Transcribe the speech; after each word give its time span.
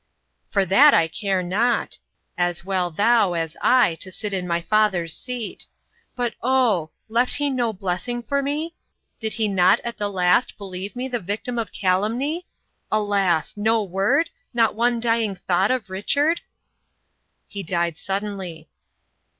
"For 0.49 0.65
that 0.65 0.95
I 0.95 1.07
care 1.07 1.43
not. 1.43 1.99
As 2.35 2.65
well 2.65 2.89
thou, 2.89 3.33
as 3.33 3.55
I, 3.61 3.93
to 4.01 4.11
sit 4.11 4.33
in 4.33 4.47
my 4.47 4.59
father's 4.59 5.15
seat. 5.15 5.67
But 6.15 6.33
oh! 6.41 6.89
left 7.07 7.35
he 7.35 7.51
no 7.51 7.71
blessing 7.71 8.23
for 8.23 8.41
me? 8.41 8.73
Did 9.19 9.33
he 9.33 9.47
not 9.47 9.79
at 9.81 9.97
the 9.97 10.09
last 10.09 10.57
believe 10.57 10.95
me 10.95 11.07
the 11.07 11.19
victim 11.19 11.59
of 11.59 11.71
calumny? 11.71 12.47
Alas! 12.91 13.55
No 13.55 13.83
word? 13.83 14.31
Not 14.55 14.73
one 14.73 14.99
dying 14.99 15.35
thought 15.35 15.69
of 15.69 15.87
Richard?" 15.91 16.41
"He 17.47 17.61
died 17.61 17.95
suddenly." 17.95 18.69